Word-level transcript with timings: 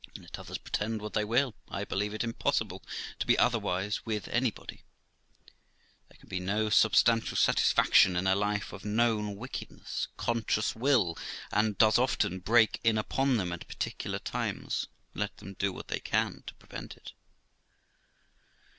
And, 0.15 0.23
let 0.23 0.39
others 0.39 0.57
pretend 0.57 0.99
what 0.99 1.13
they 1.13 1.23
will, 1.23 1.53
I 1.69 1.85
believe 1.85 2.15
it 2.15 2.23
impossible 2.23 2.81
to 3.19 3.27
be 3.27 3.37
otherwise 3.37 4.03
with 4.03 4.27
anybody. 4.29 4.83
There 6.09 6.17
can 6.17 6.27
be 6.27 6.39
no 6.39 6.71
substantial 6.71 7.37
satisfaction 7.37 8.15
in 8.15 8.25
a 8.25 8.33
life 8.33 8.73
of 8.73 8.83
known 8.83 9.35
wickedness; 9.35 10.07
conscience 10.17 10.75
will, 10.75 11.19
and 11.51 11.77
does 11.77 11.99
often, 11.99 12.39
break 12.39 12.79
in 12.83 12.97
upon 12.97 13.37
them 13.37 13.51
at 13.51 13.67
particular 13.67 14.17
times, 14.17 14.87
let 15.13 15.37
them 15.37 15.53
do 15.53 15.71
what 15.71 15.89
they 15.89 15.99
can 15.99 16.41
to 16.47 16.55
prevent 16.55 16.97
it. 16.97 17.11